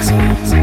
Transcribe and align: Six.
Six. 0.00 0.57